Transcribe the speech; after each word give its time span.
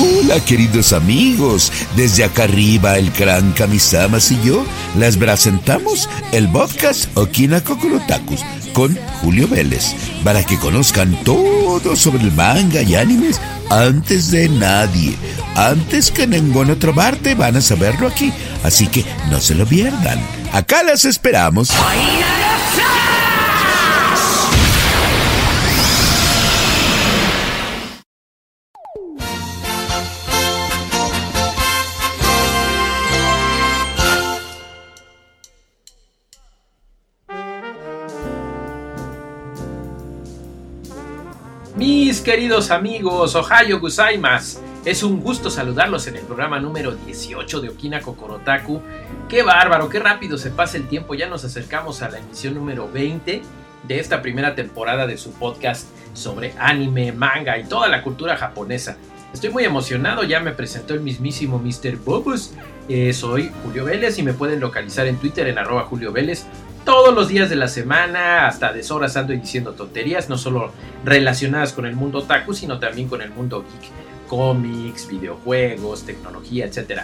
Hola 0.00 0.38
queridos 0.44 0.92
amigos, 0.92 1.72
desde 1.96 2.22
acá 2.22 2.44
arriba 2.44 2.98
el 2.98 3.10
gran 3.10 3.50
Kamisamas 3.52 4.30
y 4.30 4.40
yo 4.44 4.64
les 4.96 5.16
presentamos 5.16 6.08
el 6.30 6.48
podcast 6.48 7.08
Okina 7.16 7.60
Kokorotakus 7.60 8.44
con 8.72 8.96
Julio 9.20 9.48
Vélez 9.48 9.96
para 10.22 10.44
que 10.44 10.56
conozcan 10.56 11.16
todo 11.24 11.96
sobre 11.96 12.22
el 12.22 12.32
manga 12.32 12.82
y 12.82 12.94
animes 12.94 13.40
antes 13.70 14.30
de 14.30 14.48
nadie. 14.48 15.16
Antes 15.56 16.12
que 16.12 16.22
en 16.22 16.30
ninguna 16.30 16.74
otra 16.74 16.92
parte 16.92 17.34
van 17.34 17.56
a 17.56 17.60
saberlo 17.60 18.06
aquí, 18.06 18.32
así 18.62 18.86
que 18.86 19.04
no 19.30 19.40
se 19.40 19.56
lo 19.56 19.66
pierdan. 19.66 20.20
Acá 20.52 20.84
las 20.84 21.04
esperamos. 21.06 21.70
Queridos 42.28 42.70
amigos, 42.70 43.34
Ohio 43.36 43.80
Gusaimas, 43.80 44.60
es 44.84 45.02
un 45.02 45.22
gusto 45.22 45.48
saludarlos 45.48 46.08
en 46.08 46.16
el 46.16 46.26
programa 46.26 46.60
número 46.60 46.94
18 46.94 47.62
de 47.62 47.70
Okina 47.70 48.02
Kokorotaku. 48.02 48.82
Qué 49.30 49.42
bárbaro, 49.42 49.88
qué 49.88 49.98
rápido 49.98 50.36
se 50.36 50.50
pasa 50.50 50.76
el 50.76 50.88
tiempo, 50.88 51.14
ya 51.14 51.26
nos 51.26 51.46
acercamos 51.46 52.02
a 52.02 52.10
la 52.10 52.18
emisión 52.18 52.52
número 52.52 52.86
20 52.92 53.40
de 53.82 53.98
esta 53.98 54.20
primera 54.20 54.54
temporada 54.54 55.06
de 55.06 55.16
su 55.16 55.32
podcast 55.32 55.88
sobre 56.12 56.52
anime, 56.58 57.12
manga 57.12 57.56
y 57.56 57.64
toda 57.64 57.88
la 57.88 58.02
cultura 58.02 58.36
japonesa. 58.36 58.98
Estoy 59.32 59.48
muy 59.48 59.64
emocionado, 59.64 60.22
ya 60.22 60.40
me 60.40 60.52
presentó 60.52 60.92
el 60.92 61.00
mismísimo 61.00 61.58
Mr. 61.58 61.96
Bobus. 61.96 62.52
Eh, 62.90 63.14
soy 63.14 63.50
Julio 63.64 63.86
Vélez 63.86 64.18
y 64.18 64.22
me 64.22 64.34
pueden 64.34 64.60
localizar 64.60 65.06
en 65.06 65.16
Twitter 65.16 65.46
en 65.48 65.56
arroba 65.56 65.84
Julio 65.84 66.12
Vélez 66.12 66.44
todos 66.88 67.14
los 67.14 67.28
días 67.28 67.50
de 67.50 67.56
la 67.56 67.68
semana, 67.68 68.46
hasta 68.46 68.72
deshoras 68.72 69.14
ando 69.18 69.34
diciendo 69.34 69.74
tonterías, 69.74 70.30
no 70.30 70.38
solo 70.38 70.72
relacionadas 71.04 71.74
con 71.74 71.84
el 71.84 71.94
mundo 71.94 72.20
otaku, 72.20 72.54
sino 72.54 72.78
también 72.78 73.10
con 73.10 73.20
el 73.20 73.28
mundo 73.28 73.62
geek, 73.62 73.92
cómics, 74.26 75.06
videojuegos, 75.06 76.06
tecnología, 76.06 76.64
etc. 76.64 77.02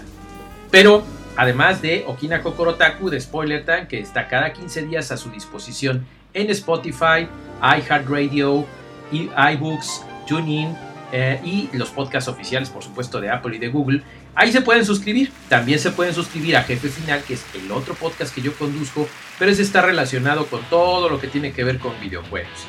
Pero 0.70 1.02
además 1.36 1.82
de 1.82 2.02
Okina 2.06 2.42
Kokorotaku 2.42 3.10
de 3.10 3.20
Spoiler 3.20 3.66
Time, 3.66 3.86
que 3.86 4.00
está 4.00 4.26
cada 4.26 4.54
15 4.54 4.86
días 4.86 5.12
a 5.12 5.18
su 5.18 5.28
disposición 5.28 6.06
en 6.32 6.48
Spotify, 6.48 7.28
iHeartRadio, 7.60 8.64
iBooks, 9.12 10.02
TuneIn 10.26 10.74
eh, 11.12 11.40
y 11.44 11.68
los 11.72 11.90
podcasts 11.90 12.28
oficiales, 12.28 12.70
por 12.70 12.82
supuesto, 12.82 13.20
de 13.20 13.30
Apple 13.30 13.56
y 13.56 13.58
de 13.58 13.68
Google. 13.68 14.02
Ahí 14.34 14.52
se 14.52 14.62
pueden 14.62 14.84
suscribir. 14.84 15.32
También 15.48 15.78
se 15.78 15.90
pueden 15.90 16.14
suscribir 16.14 16.56
a 16.56 16.62
Jefe 16.62 16.88
Final, 16.88 17.22
que 17.22 17.34
es 17.34 17.44
el 17.54 17.70
otro 17.70 17.94
podcast 17.94 18.34
que 18.34 18.42
yo 18.42 18.54
conduzco, 18.54 19.08
pero 19.38 19.50
ese 19.50 19.62
está 19.62 19.82
relacionado 19.82 20.46
con 20.46 20.62
todo 20.64 21.08
lo 21.08 21.20
que 21.20 21.28
tiene 21.28 21.52
que 21.52 21.64
ver 21.64 21.78
con 21.78 21.98
videojuegos. 22.00 22.66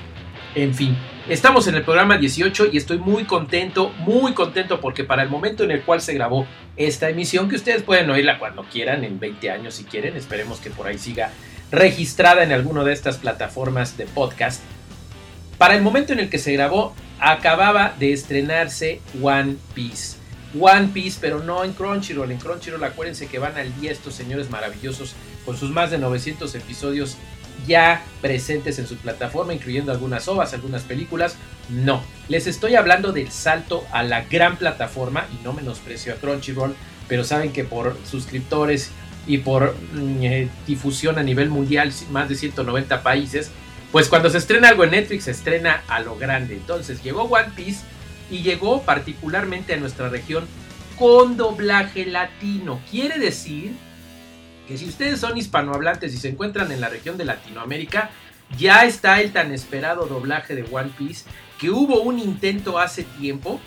En 0.56 0.74
fin, 0.74 0.98
estamos 1.28 1.68
en 1.68 1.76
el 1.76 1.84
programa 1.84 2.18
18 2.18 2.68
y 2.72 2.78
estoy 2.78 2.98
muy 2.98 3.26
contento, 3.26 3.90
muy 3.90 4.34
contento 4.34 4.80
porque 4.80 5.04
para 5.04 5.22
el 5.22 5.30
momento 5.30 5.66
en 5.66 5.72
el 5.72 5.82
cual 5.82 6.00
se 6.00 6.14
grabó 6.14 6.48
esta 6.78 7.10
emisión, 7.10 7.50
que 7.50 7.58
ustedes 7.58 7.84
pueden 7.84 8.10
oírla 8.10 8.40
cuando 8.40 8.64
quieran, 8.64 9.04
en 9.04 9.20
20 9.20 9.52
años 9.52 9.76
si 9.76 9.84
quieren, 9.84 10.16
esperemos 10.16 10.60
que 10.60 10.70
por 10.70 10.88
ahí 10.88 10.98
siga 10.98 11.32
registrada 11.72 12.42
en 12.44 12.54
alguna 12.54 12.86
de 12.86 12.94
estas 12.94 13.18
plataformas 13.18 13.98
de 13.98 14.06
podcast. 14.06 14.62
Para 15.58 15.76
el 15.76 15.82
momento 15.82 16.14
en 16.14 16.20
el 16.20 16.30
que 16.30 16.38
se 16.38 16.54
grabó, 16.54 16.96
acababa 17.20 17.96
de 18.00 18.14
estrenarse 18.14 19.02
One 19.22 19.58
Piece. 19.74 20.18
One 20.60 20.90
Piece, 20.94 21.18
pero 21.20 21.44
no 21.44 21.64
en 21.64 21.74
Crunchyroll. 21.74 22.32
En 22.32 22.38
Crunchyroll, 22.38 22.84
acuérdense 22.84 23.28
que 23.28 23.40
van 23.40 23.58
al 23.58 23.76
día 23.80 23.92
estos 23.92 24.16
señores 24.16 24.50
maravillosos 24.50 25.14
con 25.46 25.58
sus 25.58 25.72
más 25.72 25.92
de 25.92 25.98
900 25.98 26.54
episodios 26.56 27.18
ya 27.68 28.04
presentes 28.22 28.80
en 28.80 28.88
su 28.88 28.98
plataforma, 28.98 29.54
incluyendo 29.54 29.92
algunas 29.92 30.28
ovas, 30.28 30.54
algunas 30.54 30.84
películas. 30.84 31.38
No, 31.70 32.04
les 32.28 32.48
estoy 32.48 32.76
hablando 32.76 33.12
del 33.12 33.32
salto 33.32 33.86
a 33.92 34.04
la 34.04 34.22
gran 34.26 34.58
plataforma 34.58 35.26
y 35.34 35.44
no 35.44 35.54
menosprecio 35.54 36.14
a 36.14 36.18
Crunchyroll, 36.18 36.76
pero 37.08 37.24
saben 37.24 37.52
que 37.52 37.64
por 37.64 37.98
suscriptores 38.10 38.92
y 39.28 39.40
por 39.40 39.76
mm, 39.94 40.24
eh, 40.24 40.50
difusión 40.68 41.18
a 41.18 41.24
nivel 41.24 41.50
mundial, 41.50 41.92
más 42.12 42.30
de 42.30 42.36
190 42.36 43.02
países, 43.02 43.52
pues 43.96 44.10
cuando 44.10 44.30
se 44.30 44.40
estrena 44.40 44.68
algo 44.68 44.84
en 44.84 44.92
Netflix, 44.92 45.24
se 45.24 45.32
estrena 45.32 45.82
a 45.88 46.02
lo 46.02 46.18
grande. 46.18 46.56
Entonces 46.56 47.02
llegó 47.02 47.22
One 47.22 47.54
Piece 47.56 47.86
y 48.30 48.42
llegó 48.42 48.82
particularmente 48.82 49.74
a 49.74 49.78
nuestra 49.78 50.10
región 50.10 50.46
con 51.00 51.38
doblaje 51.38 52.06
latino. 52.06 52.82
Quiere 52.92 53.20
decir 53.20 53.72
que 54.68 54.78
si 54.78 54.90
ustedes 54.90 55.22
son 55.22 55.38
hispanohablantes 55.38 56.14
y 56.14 56.18
se 56.18 56.28
encuentran 56.28 56.74
en 56.74 56.82
la 56.82 56.90
región 56.90 57.16
de 57.16 57.24
Latinoamérica, 57.24 58.10
ya 58.58 58.84
está 58.84 59.22
el 59.22 59.32
tan 59.32 59.54
esperado 59.54 60.08
doblaje 60.08 60.56
de 60.56 60.66
One 60.70 60.92
Piece, 60.98 61.24
que 61.58 61.70
hubo 61.70 62.02
un 62.02 62.20
intento 62.20 62.80
hace 62.80 63.04
tiempo, 63.04 63.62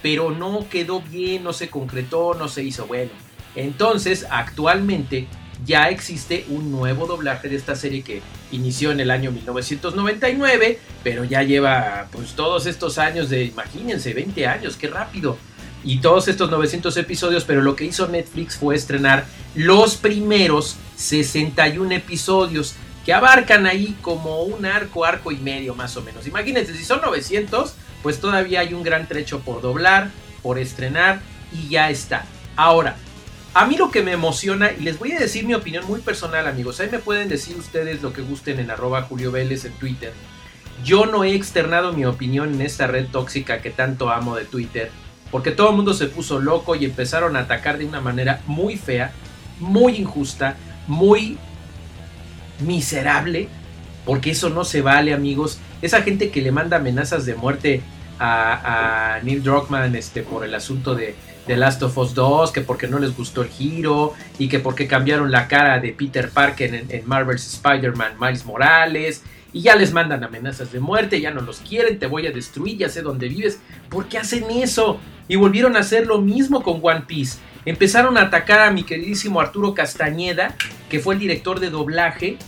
pero 0.00 0.30
no 0.30 0.66
quedó 0.70 1.02
bien, 1.02 1.44
no 1.44 1.52
se 1.52 1.68
concretó, 1.68 2.32
no 2.32 2.48
se 2.48 2.64
hizo 2.64 2.86
bueno. 2.86 3.10
Entonces, 3.54 4.26
actualmente 4.30 5.26
ya 5.64 5.88
existe 5.88 6.44
un 6.48 6.70
nuevo 6.70 7.06
doblaje 7.06 7.48
de 7.48 7.56
esta 7.56 7.74
serie 7.74 8.02
que 8.02 8.22
inició 8.52 8.92
en 8.92 9.00
el 9.00 9.10
año 9.10 9.30
1999, 9.30 10.78
pero 11.02 11.24
ya 11.24 11.42
lleva 11.42 12.08
pues 12.12 12.32
todos 12.32 12.66
estos 12.66 12.98
años 12.98 13.30
de, 13.30 13.44
imagínense, 13.44 14.14
20 14.14 14.46
años, 14.46 14.76
qué 14.76 14.88
rápido. 14.88 15.36
Y 15.82 15.98
todos 15.98 16.28
estos 16.28 16.50
900 16.50 16.96
episodios, 16.96 17.44
pero 17.44 17.60
lo 17.60 17.76
que 17.76 17.84
hizo 17.84 18.08
Netflix 18.08 18.56
fue 18.56 18.74
estrenar 18.74 19.26
los 19.54 19.96
primeros 19.96 20.76
61 20.96 21.92
episodios 21.92 22.74
que 23.04 23.12
abarcan 23.12 23.66
ahí 23.66 23.96
como 24.00 24.42
un 24.42 24.64
arco, 24.64 25.04
arco 25.04 25.30
y 25.30 25.36
medio 25.36 25.74
más 25.74 25.96
o 25.96 26.02
menos. 26.02 26.26
Imagínense, 26.26 26.74
si 26.74 26.84
son 26.84 27.02
900, 27.02 27.74
pues 28.02 28.18
todavía 28.18 28.60
hay 28.60 28.72
un 28.72 28.82
gran 28.82 29.06
trecho 29.06 29.40
por 29.40 29.60
doblar, 29.60 30.10
por 30.42 30.58
estrenar 30.58 31.20
y 31.52 31.68
ya 31.68 31.90
está. 31.90 32.24
Ahora, 32.56 32.96
a 33.54 33.66
mí 33.66 33.76
lo 33.76 33.90
que 33.92 34.02
me 34.02 34.12
emociona, 34.12 34.72
y 34.72 34.82
les 34.82 34.98
voy 34.98 35.12
a 35.12 35.18
decir 35.20 35.46
mi 35.46 35.54
opinión 35.54 35.86
muy 35.86 36.00
personal, 36.00 36.48
amigos. 36.48 36.80
Ahí 36.80 36.88
me 36.90 36.98
pueden 36.98 37.28
decir 37.28 37.56
ustedes 37.56 38.02
lo 38.02 38.12
que 38.12 38.20
gusten 38.20 38.58
en 38.58 38.70
arroba 38.70 39.02
Julio 39.02 39.30
Vélez 39.30 39.64
en 39.64 39.72
Twitter. 39.74 40.12
Yo 40.84 41.06
no 41.06 41.22
he 41.22 41.34
externado 41.34 41.92
mi 41.92 42.04
opinión 42.04 42.52
en 42.52 42.60
esta 42.62 42.88
red 42.88 43.06
tóxica 43.06 43.62
que 43.62 43.70
tanto 43.70 44.10
amo 44.10 44.34
de 44.34 44.44
Twitter. 44.44 44.90
Porque 45.30 45.52
todo 45.52 45.70
el 45.70 45.76
mundo 45.76 45.94
se 45.94 46.06
puso 46.06 46.40
loco 46.40 46.74
y 46.74 46.84
empezaron 46.84 47.36
a 47.36 47.40
atacar 47.40 47.78
de 47.78 47.86
una 47.86 48.00
manera 48.00 48.42
muy 48.46 48.76
fea, 48.76 49.12
muy 49.60 49.96
injusta, 49.96 50.56
muy 50.88 51.38
miserable. 52.58 53.48
Porque 54.04 54.32
eso 54.32 54.50
no 54.50 54.64
se 54.64 54.82
vale, 54.82 55.14
amigos. 55.14 55.58
Esa 55.80 56.02
gente 56.02 56.30
que 56.30 56.42
le 56.42 56.50
manda 56.50 56.78
amenazas 56.78 57.24
de 57.24 57.36
muerte 57.36 57.82
a, 58.18 59.20
Neil 59.22 59.44
Druckmann 59.44 59.94
este, 59.94 60.22
por 60.22 60.44
el 60.44 60.54
asunto 60.54 60.94
de 60.96 61.14
The 61.46 61.56
Last 61.56 61.82
of 61.82 61.96
Us 61.98 62.14
2, 62.14 62.52
que 62.52 62.60
porque 62.60 62.88
no 62.88 62.98
les 62.98 63.16
gustó 63.16 63.42
el 63.42 63.48
giro 63.48 64.14
y 64.38 64.48
que 64.48 64.60
porque 64.60 64.86
cambiaron 64.86 65.30
la 65.30 65.48
cara 65.48 65.78
de 65.78 65.92
Peter 65.92 66.30
Parker 66.30 66.86
en, 66.88 67.06
Marvel's 67.06 67.46
Spider-Man 67.54 68.14
Miles 68.18 68.44
Morales 68.44 69.22
y 69.52 69.62
ya 69.62 69.76
les 69.76 69.92
mandan 69.92 70.24
amenazas 70.24 70.72
de 70.72 70.80
muerte, 70.80 71.20
ya 71.20 71.30
no 71.30 71.40
los 71.40 71.58
quieren, 71.58 71.98
te 71.98 72.06
voy 72.06 72.26
a 72.26 72.32
destruir, 72.32 72.78
ya 72.78 72.88
sé 72.88 73.02
dónde 73.02 73.28
vives. 73.28 73.60
¿Por 73.88 74.06
qué 74.06 74.18
hacen 74.18 74.50
eso? 74.50 74.98
Y 75.28 75.36
volvieron 75.36 75.76
a 75.76 75.80
hacer 75.80 76.06
lo 76.06 76.20
mismo 76.20 76.62
con 76.62 76.80
One 76.82 77.04
Piece. 77.06 77.38
Empezaron 77.64 78.18
a 78.18 78.22
atacar 78.22 78.60
a 78.60 78.70
mi 78.70 78.82
queridísimo 78.82 79.40
Arturo 79.40 79.72
Castañeda, 79.72 80.54
que 80.88 80.98
fue 80.98 81.14
el 81.14 81.20
director 81.20 81.60
de 81.60 81.70
doblaje, 81.70 82.38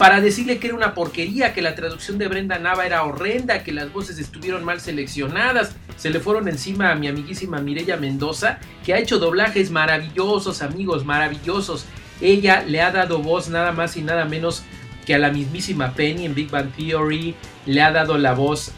para 0.00 0.22
decirle 0.22 0.56
que 0.56 0.68
era 0.68 0.76
una 0.76 0.94
porquería, 0.94 1.52
que 1.52 1.60
la 1.60 1.74
traducción 1.74 2.16
de 2.16 2.26
Brenda 2.26 2.58
Nava 2.58 2.86
era 2.86 3.04
horrenda, 3.04 3.62
que 3.62 3.70
las 3.70 3.92
voces 3.92 4.18
estuvieron 4.18 4.64
mal 4.64 4.80
seleccionadas. 4.80 5.76
Se 5.98 6.08
le 6.08 6.20
fueron 6.20 6.48
encima 6.48 6.90
a 6.90 6.94
mi 6.94 7.06
amiguísima 7.06 7.60
Mireya 7.60 7.98
Mendoza, 7.98 8.60
que 8.82 8.94
ha 8.94 8.98
hecho 8.98 9.18
doblajes 9.18 9.70
maravillosos, 9.70 10.62
amigos, 10.62 11.04
maravillosos. 11.04 11.84
Ella 12.22 12.64
le 12.66 12.80
ha 12.80 12.90
dado 12.92 13.18
voz 13.18 13.50
nada 13.50 13.72
más 13.72 13.98
y 13.98 14.00
nada 14.00 14.24
menos 14.24 14.62
que 15.04 15.14
a 15.14 15.18
la 15.18 15.30
mismísima 15.30 15.92
Penny 15.92 16.24
en 16.24 16.34
Big 16.34 16.48
Bang 16.48 16.72
Theory, 16.74 17.34
le 17.66 17.82
ha 17.82 17.92
dado 17.92 18.16
la 18.16 18.32
voz 18.32 18.72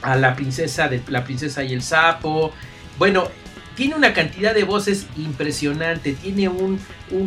a 0.00 0.14
la 0.14 0.36
princesa 0.36 0.86
de 0.86 1.02
la 1.08 1.24
princesa 1.24 1.64
y 1.64 1.72
el 1.72 1.82
sapo. 1.82 2.52
Bueno, 2.98 3.26
tiene 3.74 3.96
una 3.96 4.12
cantidad 4.12 4.54
de 4.54 4.62
voces 4.62 5.08
impresionante, 5.16 6.12
tiene 6.12 6.48
un 6.48 6.78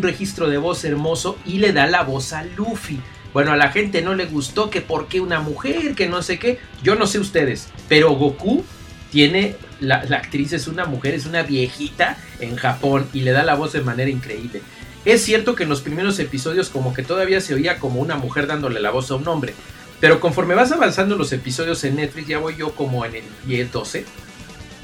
registro 0.02 0.48
de 0.48 0.58
voz 0.58 0.86
hermoso 0.86 1.38
y 1.46 1.58
le 1.58 1.74
da 1.74 1.86
la 1.86 2.04
voz 2.04 2.32
a 2.32 2.46
Luffy. 2.46 3.02
Bueno, 3.36 3.52
a 3.52 3.58
la 3.58 3.70
gente 3.70 4.02
no 4.02 4.16
le 4.16 4.28
gustó 4.28 4.70
que 4.70 4.80
por 4.80 5.10
qué 5.10 5.20
una 5.20 5.42
mujer, 5.42 5.94
que 5.94 6.08
no 6.08 6.22
sé 6.22 6.40
qué. 6.40 6.58
Yo 6.82 6.96
no 6.96 7.06
sé 7.06 7.20
ustedes, 7.20 7.68
pero 7.90 8.12
Goku 8.12 8.64
tiene, 9.12 9.58
la, 9.82 9.98
actriz 9.98 10.54
es 10.54 10.70
una 10.70 10.86
mujer, 10.86 11.16
es 11.16 11.26
una 11.26 11.44
viejita 11.44 12.16
en 12.40 12.56
Japón 12.56 13.10
y 13.12 13.24
le 13.24 13.34
da 13.34 13.44
la 13.44 13.56
voz 13.56 13.74
de 13.74 13.82
manera 13.82 14.10
increíble. 14.10 14.62
Es 15.04 15.22
cierto 15.22 15.54
que 15.54 15.64
en 15.64 15.70
los 15.70 15.82
primeros 15.82 16.18
episodios 16.20 16.70
como 16.70 16.94
que 16.94 17.04
todavía 17.04 17.42
se 17.42 17.54
oía 17.54 17.78
como 17.78 18.00
una 18.00 18.16
mujer 18.16 18.48
dándole 18.48 18.80
la 18.80 18.92
voz 18.92 19.12
a 19.12 19.16
un 19.16 19.28
hombre. 19.28 19.54
Pero 20.00 20.22
conforme 20.22 20.56
vas 20.56 20.72
avanzando 20.72 21.18
los 21.18 21.34
episodios 21.34 21.84
en 21.84 21.98
Netflix, 21.98 22.30
ya 22.30 22.38
voy 22.38 22.56
yo 22.56 22.74
como 22.74 23.04
en 23.04 23.16
el 23.16 23.24
10, 23.48 23.70
12, 23.70 24.06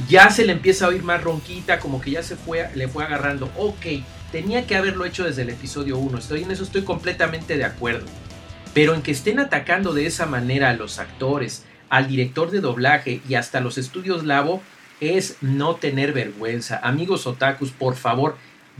ya 0.09 0.29
se 0.29 0.43
le 0.43 0.51
empieza 0.51 0.87
a 0.87 0.89
oír 0.89 1.03
más 1.03 1.23
ronquita, 1.23 1.79
como 1.79 2.01
que 2.01 2.11
ya 2.11 2.21
se 2.21 2.35
fue, 2.35 2.69
le 2.75 2.89
fue 2.89 3.05
agarrando. 3.05 3.49
Ok, 3.57 3.85
tenía 4.29 4.67
que 4.67 4.75
haberlo 4.75 5.05
hecho 5.05 5.23
desde 5.23 5.43
el 5.43 5.51
episodio 5.51 5.97
1, 5.97 6.17
estoy 6.17 6.43
en 6.43 6.51
eso 6.51 6.63
estoy 6.63 6.81
completamente 6.81 7.55
de 7.55 7.63
acuerdo. 7.63 8.07
Pero 8.73 8.93
en 8.93 9.01
que 9.01 9.11
estén 9.11 9.39
atacando 9.39 9.93
de 9.93 10.05
esa 10.05 10.25
manera 10.25 10.69
a 10.69 10.73
los 10.73 10.99
actores, 10.99 11.65
al 11.89 12.07
director 12.07 12.51
de 12.51 12.61
doblaje 12.61 13.21
y 13.27 13.35
hasta 13.35 13.59
los 13.59 13.77
estudios 13.77 14.23
Labo, 14.23 14.61
es 15.01 15.37
no 15.41 15.75
tener 15.75 16.13
vergüenza. 16.13 16.79
Amigos 16.81 17.27
otakus, 17.27 17.71
por 17.71 17.95
favor, 17.95 18.37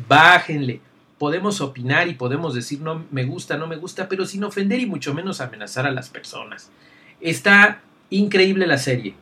bájenle. 0.08 0.80
Podemos 1.18 1.62
opinar 1.62 2.08
y 2.08 2.14
podemos 2.14 2.54
decir 2.54 2.80
no 2.80 3.06
me 3.12 3.26
gusta, 3.26 3.58
no 3.58 3.68
me 3.68 3.76
gusta, 3.76 4.08
pero 4.08 4.26
sin 4.26 4.44
ofender 4.44 4.80
y 4.80 4.86
mucho 4.86 5.14
menos 5.14 5.42
amenazar 5.42 5.86
a 5.86 5.92
las 5.92 6.10
personas. 6.10 6.72
Está 7.20 7.82
increíble 8.10 8.66
la 8.68 8.78
serie. 8.78 9.16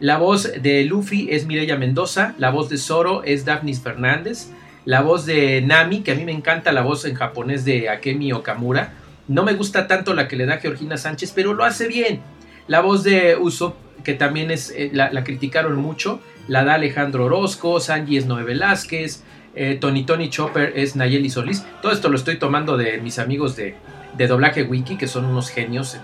La 0.00 0.18
voz 0.18 0.50
de 0.60 0.84
Luffy 0.84 1.28
es 1.30 1.46
Mireya 1.46 1.76
Mendoza, 1.76 2.34
la 2.38 2.50
voz 2.50 2.68
de 2.68 2.76
Zoro 2.76 3.22
es 3.24 3.46
Daphnis 3.46 3.80
Fernández, 3.80 4.48
la 4.84 5.00
voz 5.00 5.24
de 5.24 5.62
Nami, 5.62 6.02
que 6.02 6.12
a 6.12 6.14
mí 6.14 6.24
me 6.24 6.32
encanta 6.32 6.72
la 6.72 6.82
voz 6.82 7.04
en 7.06 7.14
japonés 7.14 7.64
de 7.64 7.88
Akemi 7.88 8.32
Okamura. 8.32 8.92
No 9.28 9.42
me 9.42 9.54
gusta 9.54 9.86
tanto 9.86 10.14
la 10.14 10.28
que 10.28 10.36
le 10.36 10.46
da 10.46 10.58
Georgina 10.58 10.96
Sánchez, 10.96 11.32
pero 11.34 11.52
lo 11.52 11.64
hace 11.64 11.88
bien. 11.88 12.20
La 12.68 12.80
voz 12.80 13.02
de 13.02 13.36
Usopp, 13.36 13.76
que 14.04 14.14
también 14.14 14.50
es, 14.50 14.70
eh, 14.70 14.90
la, 14.92 15.24
criticaron 15.24 15.76
mucho, 15.76 16.20
la 16.48 16.64
da 16.64 16.74
Alejandro 16.74 17.24
Orozco, 17.24 17.80
Sanji 17.80 18.16
es 18.16 18.26
Noé 18.26 18.44
Velázquez, 18.44 19.22
eh, 19.54 19.78
Tony 19.80 20.04
Tony 20.04 20.28
Chopper 20.28 20.72
es 20.76 20.96
Nayeli 20.96 21.30
Solís. 21.30 21.64
Todo 21.82 21.92
esto 21.92 22.08
lo 22.08 22.16
estoy 22.16 22.38
tomando 22.38 22.76
de 22.76 22.98
mis 22.98 23.18
amigos 23.18 23.56
de, 23.56 23.74
de 24.16 24.26
doblaje 24.26 24.62
wiki, 24.62 24.96
que 24.96 25.08
son 25.08 25.24
unos 25.24 25.48
genios 25.48 25.98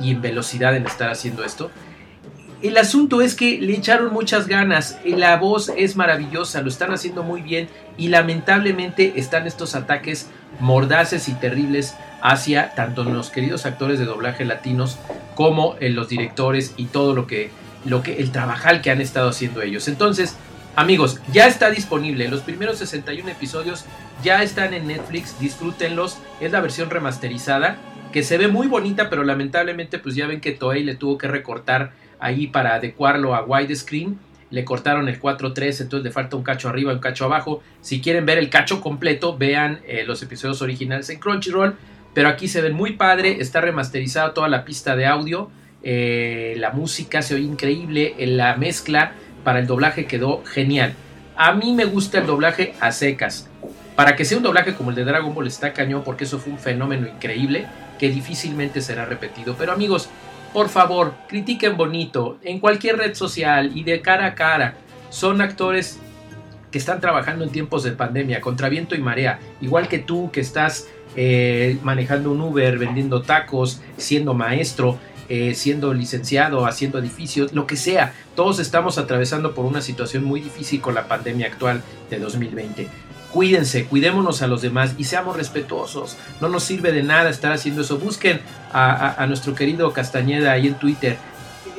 y 0.00 0.10
en 0.10 0.20
velocidad 0.20 0.76
en 0.76 0.86
estar 0.86 1.10
haciendo 1.10 1.44
esto. 1.44 1.70
El 2.60 2.76
asunto 2.76 3.22
es 3.22 3.36
que 3.36 3.60
le 3.60 3.74
echaron 3.74 4.12
muchas 4.12 4.48
ganas, 4.48 4.98
la 5.04 5.36
voz 5.36 5.70
es 5.76 5.94
maravillosa, 5.94 6.60
lo 6.60 6.68
están 6.68 6.92
haciendo 6.92 7.22
muy 7.22 7.40
bien 7.40 7.68
y 7.96 8.08
lamentablemente 8.08 9.12
están 9.14 9.46
estos 9.46 9.76
ataques 9.76 10.28
mordaces 10.58 11.28
y 11.28 11.34
terribles 11.34 11.94
hacia 12.20 12.74
tanto 12.74 13.04
los 13.04 13.30
queridos 13.30 13.66
actores 13.66 13.98
de 13.98 14.04
doblaje 14.04 14.44
latinos 14.44 14.98
como 15.34 15.76
en 15.80 15.94
los 15.94 16.08
directores 16.08 16.74
y 16.76 16.86
todo 16.86 17.14
lo 17.14 17.26
que, 17.26 17.50
lo 17.84 18.02
que 18.02 18.18
el 18.18 18.32
trabajal 18.32 18.80
que 18.80 18.90
han 18.90 19.00
estado 19.00 19.28
haciendo 19.28 19.62
ellos. 19.62 19.88
Entonces, 19.88 20.36
amigos, 20.76 21.20
ya 21.32 21.46
está 21.46 21.70
disponible, 21.70 22.28
los 22.28 22.40
primeros 22.40 22.78
61 22.78 23.28
episodios 23.30 23.84
ya 24.22 24.42
están 24.42 24.74
en 24.74 24.88
Netflix, 24.88 25.38
disfrútenlos, 25.38 26.18
es 26.40 26.50
la 26.50 26.60
versión 26.60 26.90
remasterizada 26.90 27.78
que 28.12 28.22
se 28.22 28.38
ve 28.38 28.48
muy 28.48 28.66
bonita, 28.66 29.10
pero 29.10 29.22
lamentablemente 29.24 29.98
pues 29.98 30.14
ya 30.14 30.26
ven 30.26 30.40
que 30.40 30.52
Toei 30.52 30.82
le 30.82 30.94
tuvo 30.94 31.18
que 31.18 31.28
recortar 31.28 31.92
ahí 32.18 32.46
para 32.46 32.74
adecuarlo 32.74 33.34
a 33.34 33.44
widescreen. 33.44 34.18
Le 34.50 34.64
cortaron 34.64 35.08
el 35.08 35.20
4.3, 35.20 35.82
entonces 35.82 36.04
le 36.04 36.10
falta 36.10 36.36
un 36.36 36.42
cacho 36.42 36.70
arriba 36.70 36.92
y 36.92 36.94
un 36.94 37.00
cacho 37.00 37.26
abajo. 37.26 37.62
Si 37.82 38.00
quieren 38.00 38.24
ver 38.24 38.38
el 38.38 38.48
cacho 38.48 38.80
completo, 38.80 39.36
vean 39.36 39.80
eh, 39.86 40.04
los 40.06 40.22
episodios 40.22 40.62
originales 40.62 41.10
en 41.10 41.18
Crunchyroll. 41.18 41.76
Pero 42.14 42.28
aquí 42.28 42.48
se 42.48 42.60
ven 42.60 42.74
muy 42.74 42.92
padre, 42.94 43.38
está 43.40 43.60
remasterizada 43.60 44.34
toda 44.34 44.48
la 44.48 44.64
pista 44.64 44.96
de 44.96 45.06
audio. 45.06 45.50
Eh, 45.82 46.54
la 46.58 46.70
música 46.72 47.22
se 47.22 47.34
oye 47.34 47.44
increíble, 47.44 48.14
la 48.18 48.56
mezcla 48.56 49.12
para 49.44 49.60
el 49.60 49.66
doblaje 49.66 50.06
quedó 50.06 50.42
genial. 50.44 50.94
A 51.36 51.52
mí 51.52 51.72
me 51.72 51.84
gusta 51.84 52.18
el 52.18 52.26
doblaje 52.26 52.74
a 52.80 52.90
secas. 52.92 53.48
Para 53.94 54.16
que 54.16 54.24
sea 54.24 54.38
un 54.38 54.44
doblaje 54.44 54.74
como 54.74 54.90
el 54.90 54.96
de 54.96 55.04
Dragon 55.04 55.34
Ball 55.34 55.46
está 55.46 55.72
cañón 55.72 56.02
porque 56.04 56.24
eso 56.24 56.38
fue 56.38 56.52
un 56.52 56.58
fenómeno 56.58 57.06
increíble 57.08 57.66
que 57.98 58.10
difícilmente 58.10 58.80
será 58.80 59.04
repetido. 59.04 59.54
Pero 59.58 59.72
amigos, 59.72 60.08
por 60.52 60.68
favor, 60.68 61.14
critiquen 61.28 61.76
bonito 61.76 62.38
en 62.42 62.60
cualquier 62.60 62.96
red 62.96 63.14
social 63.14 63.76
y 63.76 63.84
de 63.84 64.00
cara 64.00 64.26
a 64.26 64.34
cara. 64.34 64.74
Son 65.10 65.40
actores 65.40 65.98
que 66.70 66.78
están 66.78 67.00
trabajando 67.00 67.44
en 67.44 67.50
tiempos 67.50 67.82
de 67.82 67.92
pandemia, 67.92 68.40
contra 68.40 68.68
viento 68.68 68.94
y 68.94 68.98
marea, 68.98 69.38
igual 69.60 69.88
que 69.88 69.98
tú 69.98 70.30
que 70.30 70.40
estás 70.40 70.86
eh, 71.16 71.78
manejando 71.82 72.30
un 72.30 72.40
Uber, 72.40 72.78
vendiendo 72.78 73.22
tacos, 73.22 73.80
siendo 73.96 74.34
maestro, 74.34 74.98
eh, 75.28 75.54
siendo 75.54 75.92
licenciado, 75.94 76.66
haciendo 76.66 76.98
edificios, 76.98 77.52
lo 77.52 77.66
que 77.66 77.76
sea. 77.76 78.14
Todos 78.34 78.58
estamos 78.60 78.98
atravesando 78.98 79.54
por 79.54 79.64
una 79.64 79.80
situación 79.80 80.24
muy 80.24 80.40
difícil 80.40 80.80
con 80.80 80.94
la 80.94 81.08
pandemia 81.08 81.46
actual 81.46 81.82
de 82.10 82.18
2020 82.18 82.88
cuídense, 83.32 83.84
cuidémonos 83.84 84.42
a 84.42 84.46
los 84.46 84.62
demás 84.62 84.94
y 84.98 85.04
seamos 85.04 85.36
respetuosos. 85.36 86.16
No 86.40 86.48
nos 86.48 86.64
sirve 86.64 86.92
de 86.92 87.02
nada 87.02 87.30
estar 87.30 87.52
haciendo 87.52 87.82
eso. 87.82 87.98
Busquen 87.98 88.40
a, 88.72 89.24
nuestro 89.28 89.54
querido 89.54 89.92
Castañeda 89.92 90.52
ahí 90.52 90.66
en 90.66 90.74
Twitter. 90.74 91.16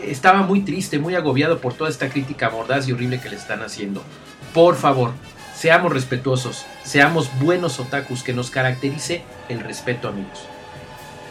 Estaba 0.04 0.44
muy 0.44 0.62
triste, 0.62 1.00
muy 1.00 1.16
agobiado 1.16 1.60
por 1.60 1.74
toda 1.74 1.90
esta 1.90 2.10
crítica 2.10 2.50
mordaz 2.50 2.88
y 2.88 2.94
horrible 2.94 3.20
que 3.20 3.30
le 3.30 3.36
están 3.36 3.62
haciendo. 3.62 4.04
Por 4.54 4.76
favor, 4.76 5.12
seamos 5.60 5.92
respetuosos, 5.92 6.66
seamos 6.86 7.30
buenos 7.42 7.82
otakus, 7.82 8.24
que 8.24 8.32
nos 8.32 8.50
caracterice 8.50 9.24
el 9.50 9.60
respeto, 9.60 10.08
amigos. 10.08 10.46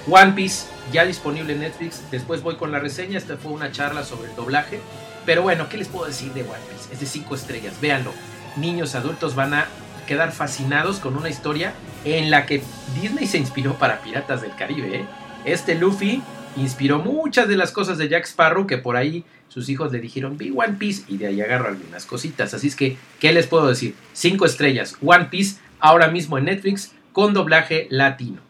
One 0.07 0.33
Piece, 0.33 0.67
ya 0.93 1.07
disponible 1.07 1.55
en 1.55 1.61
Netflix. 1.61 2.03
Después 2.11 2.43
voy 2.43 2.57
con 2.57 2.71
la 2.71 2.79
reseña. 2.79 3.17
Esta 3.17 3.39
fue 3.39 3.53
una 3.53 3.73
charla 3.73 4.05
sobre 4.05 4.29
el 4.29 4.37
doblaje. 4.37 4.81
Pero 5.25 5.41
bueno, 5.43 5.71
¿qué 5.71 5.79
les 5.79 5.89
puedo 5.89 6.05
decir 6.05 6.35
de 6.35 6.43
One 6.43 6.61
Piece? 6.69 6.93
Es 6.93 7.01
de 7.01 7.07
5 7.07 7.35
estrellas, 7.35 7.81
véanlo. 7.81 8.13
Niños, 8.57 8.95
adultos 8.95 9.35
van 9.35 9.55
a 9.55 9.67
quedar 10.07 10.33
fascinados 10.33 10.99
con 10.99 11.17
una 11.17 11.31
historia 11.31 11.73
en 12.05 12.31
la 12.31 12.45
que 12.45 12.63
Disney 13.01 13.27
se 13.27 13.39
inspiró 13.39 13.79
para 13.79 14.03
Piratas 14.03 14.43
del 14.43 14.55
Caribe. 14.55 14.95
¿eh? 14.95 15.05
Este 15.47 15.75
Luffy 15.75 16.23
inspiró 16.57 16.99
muchas 16.99 17.49
de 17.49 17.57
las 17.57 17.73
cosas 17.73 17.99
de 17.99 18.09
Jack 18.09 18.25
Sparrow 18.25 18.67
que 18.67 18.79
por 18.79 18.97
ahí 18.97 19.25
sus 19.49 19.69
hijos 19.69 19.93
le 19.93 20.01
dijeron 20.01 20.37
vi 20.37 20.51
One 20.51 20.75
Piece 20.79 21.05
y 21.09 21.17
de 21.17 21.29
ahí 21.29 21.41
agarro 21.41 21.69
algunas 21.69 22.07
cositas. 22.07 22.55
Así 22.55 22.69
es 22.69 22.77
que, 22.77 22.97
¿qué 23.21 23.33
les 23.33 23.47
puedo 23.47 23.69
decir? 23.69 23.95
Cinco 24.13 24.45
estrellas, 24.45 24.97
One 25.05 25.27
Piece 25.27 25.61
ahora 25.81 26.09
mismo 26.09 26.39
en 26.39 26.45
Netflix 26.45 26.93
con 27.13 27.35
doblaje 27.35 27.87
latino. 27.91 28.49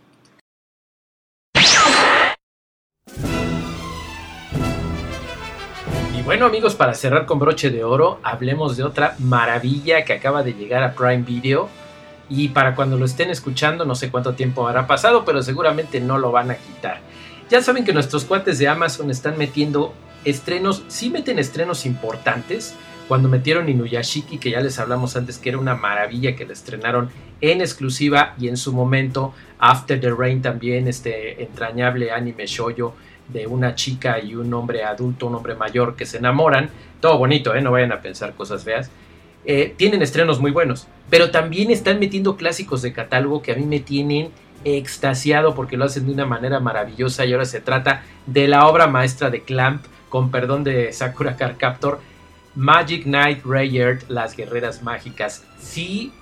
Bueno 6.29 6.45
amigos, 6.45 6.75
para 6.75 6.93
cerrar 6.93 7.25
con 7.25 7.39
broche 7.39 7.71
de 7.71 7.85
oro, 7.85 8.21
hablemos 8.23 8.77
de 8.77 8.83
otra 8.83 9.17
maravilla 9.19 10.05
que 10.05 10.13
acaba 10.13 10.43
de 10.43 10.53
llegar 10.53 10.83
a 10.83 10.93
Prime 10.93 11.23
Video. 11.23 11.71
Y 12.29 12.51
para 12.51 12.75
cuando 12.75 12.99
lo 12.99 13.07
estén 13.07 13.31
escuchando, 13.31 13.87
no 13.87 13.95
sé 13.95 14.11
cuánto 14.11 14.35
tiempo 14.35 14.69
habrá 14.69 14.87
pasado, 14.87 15.25
pero 15.25 15.43
seguramente 15.43 16.01
no 16.01 16.19
lo 16.19 16.31
van 16.31 16.51
a 16.51 16.57
quitar. 16.57 17.01
Ya 17.51 17.63
saben 17.63 17.85
que 17.85 17.95
nuestros 17.95 18.27
cuates 18.27 18.59
de 18.59 18.69
Amazon 18.69 19.11
están 19.11 19.39
metiendo 19.39 19.95
estrenos, 20.25 20.85
sí 20.89 21.09
meten 21.09 21.39
estrenos 21.39 21.87
importantes. 21.87 22.75
Cuando 23.09 23.31
metieron 23.31 23.71
Inuyashiki, 23.71 24.37
que 24.37 24.51
ya 24.51 24.61
les 24.61 24.79
hablamos 24.79 25.17
antes 25.17 25.39
que 25.39 25.49
era 25.49 25.59
una 25.59 25.75
maravilla 25.75 26.37
que 26.37 26.45
le 26.45 26.53
estrenaron 26.53 27.09
en 27.41 27.63
exclusiva 27.63 28.35
y 28.39 28.49
en 28.49 28.59
su 28.59 28.75
momento 28.75 29.33
After 29.59 29.99
the 29.99 30.11
Rain 30.11 30.43
también, 30.43 30.89
este 30.89 31.43
entrañable 31.43 32.11
anime 32.11 32.47
shoyo 32.47 32.93
de 33.29 33.47
una 33.47 33.75
chica 33.75 34.21
y 34.21 34.35
un 34.35 34.53
hombre 34.53 34.85
adulto, 34.85 35.27
un 35.27 35.37
hombre 35.37 35.55
mayor 35.55 35.97
que 35.97 36.05
se 36.05 36.19
enamoran, 36.19 36.69
todo 37.01 37.17
bonito, 37.17 37.55
¿eh? 37.55 37.63
no 37.63 37.71
vayan 37.71 37.93
a 37.93 38.03
pensar 38.03 38.35
cosas 38.35 38.65
feas, 38.65 38.91
eh, 39.47 39.73
tienen 39.77 40.03
estrenos 40.03 40.41
muy 40.41 40.51
buenos, 40.51 40.87
pero 41.09 41.31
también 41.31 41.71
están 41.71 41.99
metiendo 41.99 42.37
clásicos 42.37 42.83
de 42.83 42.93
catálogo 42.93 43.41
que 43.41 43.53
a 43.53 43.57
mí 43.57 43.65
me 43.65 43.81
tienen 43.81 44.31
extasiado 44.65 45.55
porque 45.55 45.77
lo 45.77 45.85
hacen 45.85 46.07
de 46.07 46.13
una 46.13 46.27
manera 46.27 46.61
maravillosa 46.61 47.25
y 47.25 47.33
ahora 47.33 47.45
se 47.45 47.61
trata 47.61 48.03
de 48.27 48.49
la 48.49 48.67
obra 48.67 48.87
maestra 48.87 49.31
de 49.31 49.43
Clamp, 49.43 49.85
con 50.09 50.31
perdón 50.31 50.65
de 50.65 50.93
Sakura 50.93 51.37
Car 51.37 51.57
Captor, 51.57 52.01
Magic 52.55 53.05
Knight 53.05 53.45
Rayard, 53.45 54.03
Las 54.09 54.37
Guerreras 54.37 54.83
Mágicas. 54.83 55.45
Sí, 55.61 56.13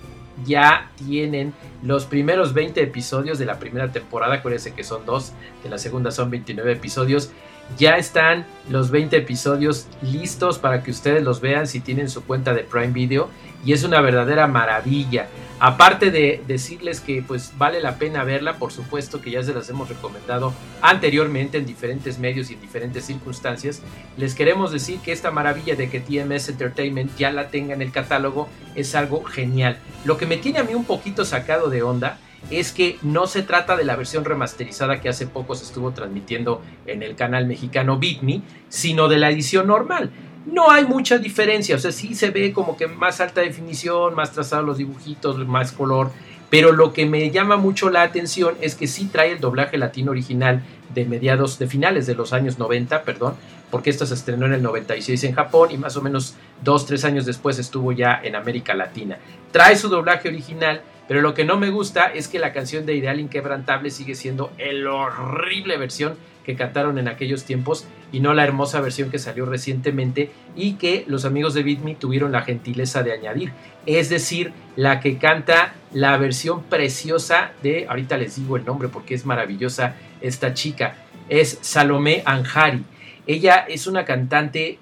ya 0.44 0.90
tienen 0.96 1.54
los 1.82 2.04
primeros 2.04 2.52
20 2.52 2.82
episodios 2.82 3.38
de 3.38 3.46
la 3.46 3.58
primera 3.58 3.90
temporada, 3.90 4.34
acuérdense 4.34 4.74
que 4.74 4.84
son 4.84 5.06
dos, 5.06 5.32
de 5.62 5.70
la 5.70 5.78
segunda 5.78 6.10
son 6.10 6.30
29 6.30 6.72
episodios. 6.72 7.30
Ya 7.78 7.96
están 7.96 8.46
los 8.70 8.90
20 8.90 9.16
episodios 9.16 9.88
listos 10.02 10.58
para 10.58 10.82
que 10.82 10.90
ustedes 10.90 11.22
los 11.22 11.40
vean 11.40 11.66
si 11.66 11.80
tienen 11.80 12.08
su 12.08 12.24
cuenta 12.24 12.54
de 12.54 12.62
Prime 12.62 12.92
Video 12.92 13.28
y 13.64 13.72
es 13.72 13.82
una 13.82 14.00
verdadera 14.00 14.46
maravilla. 14.46 15.26
Aparte 15.58 16.10
de 16.10 16.42
decirles 16.46 17.00
que 17.00 17.22
pues 17.22 17.54
vale 17.56 17.80
la 17.80 17.96
pena 17.96 18.24
verla, 18.24 18.58
por 18.58 18.72
supuesto 18.72 19.22
que 19.22 19.30
ya 19.30 19.42
se 19.42 19.54
las 19.54 19.70
hemos 19.70 19.88
recomendado 19.88 20.52
anteriormente 20.82 21.56
en 21.56 21.64
diferentes 21.64 22.18
medios 22.18 22.50
y 22.50 22.54
en 22.54 22.60
diferentes 22.60 23.06
circunstancias, 23.06 23.80
les 24.18 24.34
queremos 24.34 24.70
decir 24.70 25.00
que 25.00 25.12
esta 25.12 25.30
maravilla 25.30 25.74
de 25.74 25.88
que 25.88 26.00
TMS 26.00 26.50
Entertainment 26.50 27.16
ya 27.16 27.32
la 27.32 27.48
tenga 27.48 27.72
en 27.72 27.80
el 27.80 27.90
catálogo 27.90 28.48
es 28.74 28.94
algo 28.94 29.24
genial. 29.24 29.78
Lo 30.04 30.18
que 30.18 30.26
me 30.26 30.36
tiene 30.36 30.58
a 30.58 30.64
mí 30.64 30.74
un 30.74 30.84
poquito 30.84 31.24
sacado 31.24 31.70
de 31.70 31.82
onda 31.82 32.18
es 32.50 32.70
que 32.72 32.98
no 33.00 33.26
se 33.26 33.42
trata 33.42 33.76
de 33.76 33.84
la 33.84 33.96
versión 33.96 34.26
remasterizada 34.26 35.00
que 35.00 35.08
hace 35.08 35.26
poco 35.26 35.54
se 35.54 35.64
estuvo 35.64 35.92
transmitiendo 35.92 36.60
en 36.86 37.02
el 37.02 37.16
canal 37.16 37.46
mexicano 37.46 37.98
Beat 37.98 38.20
Me, 38.20 38.42
sino 38.68 39.08
de 39.08 39.16
la 39.16 39.30
edición 39.30 39.68
normal 39.68 40.10
no 40.46 40.70
hay 40.70 40.84
mucha 40.84 41.18
diferencia, 41.18 41.76
o 41.76 41.78
sea, 41.78 41.92
sí 41.92 42.14
se 42.14 42.30
ve 42.30 42.52
como 42.52 42.76
que 42.76 42.86
más 42.86 43.20
alta 43.20 43.40
definición, 43.40 44.14
más 44.14 44.32
trazados 44.32 44.64
los 44.64 44.78
dibujitos, 44.78 45.36
más 45.46 45.72
color, 45.72 46.10
pero 46.50 46.72
lo 46.72 46.92
que 46.92 47.06
me 47.06 47.30
llama 47.30 47.56
mucho 47.56 47.90
la 47.90 48.02
atención 48.02 48.54
es 48.60 48.76
que 48.76 48.86
sí 48.86 49.06
trae 49.06 49.32
el 49.32 49.40
doblaje 49.40 49.76
latino 49.76 50.12
original 50.12 50.62
de 50.94 51.04
mediados, 51.04 51.58
de 51.58 51.66
finales 51.66 52.06
de 52.06 52.14
los 52.14 52.32
años 52.32 52.58
90, 52.58 53.02
perdón, 53.02 53.34
porque 53.70 53.90
esto 53.90 54.06
se 54.06 54.14
estrenó 54.14 54.46
en 54.46 54.52
el 54.52 54.62
96 54.62 55.24
en 55.24 55.34
Japón 55.34 55.70
y 55.72 55.78
más 55.78 55.96
o 55.96 56.02
menos 56.02 56.36
dos, 56.62 56.86
tres 56.86 57.04
años 57.04 57.26
después 57.26 57.58
estuvo 57.58 57.90
ya 57.90 58.20
en 58.22 58.36
América 58.36 58.74
Latina. 58.74 59.18
Trae 59.50 59.76
su 59.76 59.88
doblaje 59.88 60.28
original, 60.28 60.82
pero 61.08 61.20
lo 61.20 61.34
que 61.34 61.44
no 61.44 61.56
me 61.56 61.70
gusta 61.70 62.06
es 62.06 62.28
que 62.28 62.38
la 62.38 62.52
canción 62.52 62.86
de 62.86 62.94
Ideal 62.94 63.20
Inquebrantable 63.20 63.90
sigue 63.90 64.14
siendo 64.14 64.52
el 64.58 64.86
horrible 64.86 65.76
versión 65.76 66.16
que 66.44 66.54
cantaron 66.54 66.98
en 66.98 67.08
aquellos 67.08 67.44
tiempos 67.44 67.86
y 68.12 68.20
no 68.20 68.32
la 68.32 68.44
hermosa 68.44 68.80
versión 68.80 69.10
que 69.10 69.18
salió 69.18 69.46
recientemente 69.46 70.30
y 70.54 70.74
que 70.74 71.04
los 71.08 71.24
amigos 71.24 71.54
de 71.54 71.64
Beat 71.64 71.98
tuvieron 71.98 72.30
la 72.30 72.42
gentileza 72.42 73.02
de 73.02 73.12
añadir. 73.12 73.52
Es 73.84 74.08
decir, 74.08 74.52
la 74.76 75.00
que 75.00 75.18
canta 75.18 75.74
la 75.92 76.16
versión 76.18 76.62
preciosa 76.62 77.50
de, 77.62 77.86
ahorita 77.88 78.16
les 78.16 78.36
digo 78.36 78.56
el 78.56 78.64
nombre 78.64 78.88
porque 78.88 79.14
es 79.14 79.26
maravillosa 79.26 79.96
esta 80.20 80.54
chica, 80.54 80.94
es 81.28 81.58
Salomé 81.62 82.22
Anjari. 82.24 82.84
Ella 83.26 83.66
es 83.68 83.88
una 83.88 84.04
cantante 84.04 84.78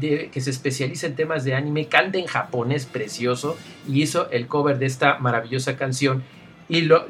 que 0.00 0.40
se 0.40 0.50
especializa 0.50 1.06
en 1.06 1.16
temas 1.16 1.44
de 1.44 1.54
anime, 1.54 1.86
canta 1.86 2.18
en 2.18 2.26
japonés 2.26 2.86
precioso 2.86 3.56
y 3.88 4.02
hizo 4.02 4.30
el 4.30 4.46
cover 4.46 4.78
de 4.78 4.86
esta 4.86 5.18
maravillosa 5.18 5.76
canción 5.76 6.22
y 6.68 6.82
lo, 6.82 7.06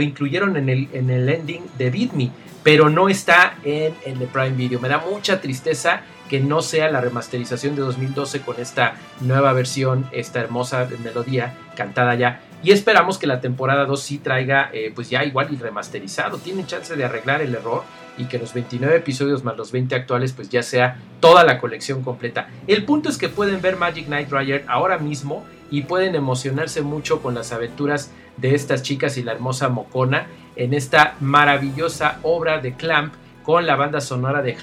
incluyeron 0.00 0.56
en 0.56 0.68
el, 0.68 0.88
en 0.92 1.10
el 1.10 1.28
ending 1.28 1.62
de 1.76 1.90
Beat 1.90 2.12
Me 2.12 2.30
pero 2.62 2.90
no 2.90 3.08
está 3.08 3.54
en, 3.64 3.94
el 4.04 4.28
Prime 4.28 4.50
Video. 4.50 4.80
Me 4.80 4.88
da 4.88 4.98
mucha 4.98 5.40
tristeza 5.40 6.02
que 6.28 6.40
no 6.40 6.62
sea 6.62 6.90
la 6.90 7.00
remasterización 7.00 7.74
de 7.74 7.82
2012 7.82 8.40
con 8.42 8.60
esta 8.60 8.94
nueva 9.20 9.52
versión, 9.52 10.06
esta 10.12 10.40
hermosa 10.40 10.88
melodía 11.02 11.54
cantada 11.76 12.14
ya. 12.14 12.40
Y 12.62 12.72
esperamos 12.72 13.18
que 13.18 13.26
la 13.26 13.40
temporada 13.40 13.86
2 13.86 14.02
sí 14.02 14.18
traiga, 14.18 14.70
eh, 14.72 14.92
pues 14.94 15.08
ya 15.08 15.24
igual 15.24 15.48
y 15.50 15.56
remasterizado. 15.56 16.38
Tienen 16.38 16.66
chance 16.66 16.94
de 16.94 17.04
arreglar 17.04 17.40
el 17.40 17.54
error 17.54 17.84
y 18.18 18.24
que 18.26 18.38
los 18.38 18.52
29 18.52 18.96
episodios 18.96 19.44
más 19.44 19.56
los 19.56 19.72
20 19.72 19.94
actuales, 19.94 20.32
pues 20.32 20.50
ya 20.50 20.62
sea 20.62 20.98
toda 21.20 21.42
la 21.44 21.58
colección 21.58 22.02
completa. 22.02 22.48
El 22.66 22.84
punto 22.84 23.08
es 23.08 23.16
que 23.16 23.30
pueden 23.30 23.62
ver 23.62 23.76
Magic 23.76 24.06
Knight 24.06 24.30
Rider 24.30 24.64
ahora 24.68 24.98
mismo 24.98 25.44
y 25.70 25.82
pueden 25.82 26.14
emocionarse 26.14 26.82
mucho 26.82 27.22
con 27.22 27.34
las 27.34 27.52
aventuras 27.52 28.10
de 28.36 28.54
estas 28.54 28.82
chicas 28.82 29.16
y 29.16 29.22
la 29.22 29.32
hermosa 29.32 29.68
Mocona 29.68 30.26
en 30.56 30.74
esta 30.74 31.16
maravillosa 31.20 32.18
obra 32.22 32.58
de 32.58 32.74
Clamp 32.74 33.14
con 33.42 33.66
la 33.66 33.76
banda 33.76 34.00
sonora 34.00 34.42
de, 34.42 34.56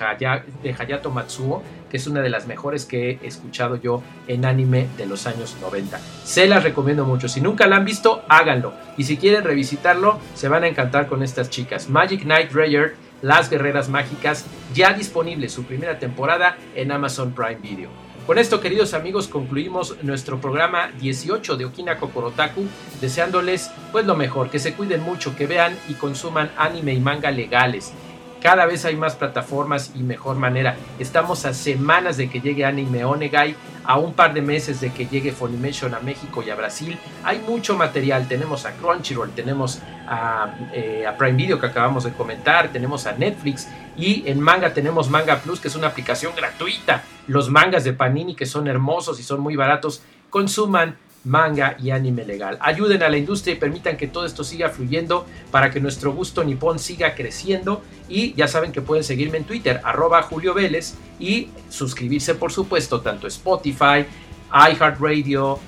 Hayato 0.78 1.12
Matsuo, 1.12 1.64
que 1.90 1.98
es 1.98 2.08
una 2.08 2.22
de 2.22 2.30
las 2.30 2.48
mejores 2.48 2.86
que 2.86 3.20
he 3.22 3.28
escuchado 3.28 3.76
yo 3.76 4.04
en 4.28 4.46
anime 4.46 4.88
de 4.98 5.06
los 5.06 5.28
años 5.28 5.58
90. 5.62 6.00
Se 6.24 6.48
las 6.48 6.64
recomiendo 6.64 7.06
mucho. 7.06 7.28
Si 7.28 7.42
nunca 7.42 7.68
la 7.68 7.78
han 7.78 7.86
visto, 7.86 8.24
háganlo. 8.30 8.74
Y 8.98 9.04
si 9.04 9.18
quieren 9.18 9.44
revisitarlo, 9.44 10.20
se 10.36 10.50
van 10.50 10.64
a 10.64 10.68
encantar 10.68 11.08
con 11.08 11.24
estas 11.24 11.50
chicas. 11.50 11.90
Magic 11.90 12.24
Knight 12.24 12.52
Rayer, 12.52 12.96
Las 13.22 13.50
Guerreras 13.50 13.90
Mágicas, 13.90 14.46
ya 14.74 14.94
disponible 14.94 15.50
su 15.50 15.64
primera 15.64 16.00
temporada 16.00 16.58
en 16.76 16.92
Amazon 16.92 17.32
Prime 17.32 17.56
Video. 17.62 18.08
Con 18.28 18.38
esto, 18.38 18.60
queridos 18.60 18.94
amigos, 18.94 19.30
concluimos 19.30 20.04
nuestro 20.04 20.42
programa 20.42 20.92
18 21.00 21.56
de 21.56 21.64
Okina 21.64 21.98
Kokorotaku, 21.98 22.68
deseándoles 23.00 23.72
pues 23.94 24.06
lo 24.06 24.18
mejor, 24.18 24.50
que 24.50 24.60
se 24.60 24.74
cuiden 24.74 25.02
mucho, 25.02 25.34
que 25.34 25.48
vean 25.48 25.78
y 25.88 25.94
consuman 25.94 26.52
anime 26.58 26.94
y 26.94 27.00
manga 27.00 27.32
legales. 27.32 27.94
Cada 28.42 28.66
vez 28.66 28.86
hay 28.86 28.96
más 28.96 29.16
plataformas 29.16 29.92
y 29.96 30.04
mejor 30.04 30.38
manera. 30.38 30.76
Estamos 31.00 31.46
a 31.46 31.54
semanas 31.54 32.18
de 32.18 32.30
que 32.30 32.40
llegue 32.40 32.66
Anime 32.66 33.04
Onegai, 33.04 33.56
a 33.84 33.98
un 33.98 34.14
par 34.14 34.34
de 34.34 34.42
meses 34.42 34.80
de 34.80 34.92
que 34.92 35.08
llegue 35.08 35.32
Funimation 35.32 35.94
a 35.96 36.00
México 36.00 36.44
y 36.46 36.50
a 36.50 36.56
Brasil. 36.56 37.00
Hay 37.24 37.40
mucho 37.40 37.76
material. 37.76 38.28
Tenemos 38.28 38.66
a 38.66 38.74
Crunchyroll, 38.74 39.32
tenemos 39.32 39.82
a, 40.08 40.54
eh, 40.74 41.06
a 41.08 41.18
Prime 41.18 41.38
Video 41.38 41.60
que 41.60 41.66
acabamos 41.66 42.04
de 42.04 42.12
comentar, 42.12 42.70
tenemos 42.70 43.08
a 43.08 43.14
Netflix 43.14 43.68
y 43.98 44.24
en 44.28 44.40
manga 44.40 44.74
tenemos 44.74 45.10
Manga 45.10 45.40
Plus, 45.40 45.60
que 45.60 45.70
es 45.70 45.76
una 45.76 45.88
aplicación 45.88 46.36
gratuita. 46.36 47.04
Los 47.28 47.50
mangas 47.50 47.84
de 47.84 47.94
Panini, 47.94 48.36
que 48.36 48.46
son 48.46 48.68
hermosos 48.68 49.20
y 49.20 49.24
son 49.24 49.40
muy 49.40 49.56
baratos, 49.56 50.04
consuman 50.30 50.98
manga 51.28 51.78
y 51.80 51.92
anime 51.92 52.26
legal. 52.26 52.58
Ayuden 52.62 53.04
a 53.04 53.10
la 53.10 53.18
industria 53.18 53.54
y 53.54 53.58
permitan 53.60 53.98
que 53.98 54.08
todo 54.08 54.26
esto 54.26 54.44
siga 54.44 54.70
fluyendo 54.70 55.26
para 55.52 55.70
que 55.70 55.80
nuestro 55.80 56.14
gusto 56.14 56.44
nipón 56.44 56.80
siga 56.80 57.14
creciendo. 57.14 57.84
Y 58.10 58.34
ya 58.34 58.48
saben 58.48 58.72
que 58.72 58.82
pueden 58.82 59.04
seguirme 59.04 59.38
en 59.38 59.44
Twitter, 59.44 59.82
arroba 59.84 60.24
Julio 60.24 60.54
Vélez, 60.54 60.96
y 61.20 61.50
suscribirse, 61.70 62.36
por 62.36 62.52
supuesto, 62.52 63.02
tanto 63.02 63.28
Spotify, 63.28 64.06
iHeartRadio, 64.52 65.60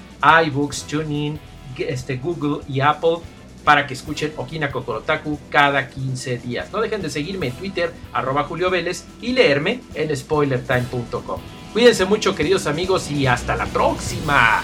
iBooks, 0.45 0.83
TuneIn, 0.83 1.39
este, 1.77 2.17
Google 2.17 2.63
y 2.67 2.79
Apple 2.79 3.17
para 3.63 3.85
que 3.85 3.93
escuchen 3.93 4.33
Okina 4.37 4.71
Kokorotaku 4.71 5.39
cada 5.49 5.89
15 5.89 6.37
días. 6.39 6.71
No 6.71 6.81
dejen 6.81 7.01
de 7.01 7.09
seguirme 7.09 7.47
en 7.47 7.53
Twitter, 7.53 7.93
arroba 8.13 8.43
Julio 8.45 8.69
Vélez, 8.69 9.05
y 9.21 9.33
leerme 9.33 9.81
en 9.93 10.15
spoilertime.com. 10.15 11.41
Cuídense 11.73 12.05
mucho 12.05 12.35
queridos 12.35 12.65
amigos 12.65 13.11
y 13.11 13.27
hasta 13.27 13.55
la 13.55 13.65
próxima. 13.67 14.63